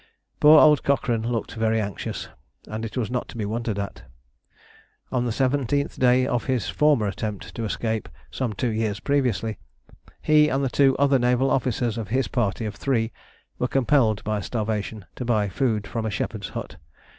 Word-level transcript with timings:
Poor 0.39 0.59
old 0.59 0.81
Cochrane 0.83 1.21
looked 1.31 1.53
very 1.53 1.79
anxious, 1.79 2.27
and 2.67 2.83
it 2.83 2.97
was 2.97 3.11
not 3.11 3.27
to 3.27 3.37
be 3.37 3.45
wondered 3.45 3.77
at. 3.77 4.01
On 5.11 5.25
the 5.25 5.31
seventeenth 5.31 5.99
day 5.99 6.25
of 6.25 6.45
his 6.45 6.67
former 6.69 7.05
attempt 7.05 7.53
to 7.53 7.65
escape, 7.65 8.09
some 8.31 8.53
two 8.53 8.69
years 8.71 8.99
previously, 8.99 9.59
he 10.19 10.49
and 10.49 10.63
the 10.63 10.69
two 10.69 10.97
other 10.97 11.19
naval 11.19 11.51
officers 11.51 11.99
of 11.99 12.07
his 12.07 12.27
party 12.27 12.65
of 12.65 12.73
three 12.73 13.11
were 13.59 13.67
compelled 13.67 14.23
by 14.23 14.39
starvation 14.41 15.05
to 15.17 15.23
buy 15.23 15.47
food 15.47 15.85
from 15.85 16.07
a 16.07 16.09
shepherd's 16.09 16.49
hut. 16.49 16.77